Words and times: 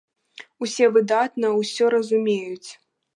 Усе 0.65 0.85
выдатна 0.95 1.51
ўсё 1.59 1.91
разумеюць! 1.95 2.69